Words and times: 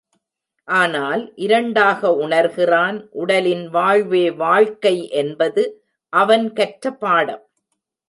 ஆனால், 0.67 1.33
இரண்டாக 1.35 2.09
உணர்கிறான், 2.21 2.97
உடலின் 3.11 3.63
வாழ்வே 3.69 4.31
வாழ்க்கை 4.31 4.95
என்பது 5.15 5.65
அவன் 6.13 6.53
கற்ற 6.53 6.95
பாடம். 6.95 7.43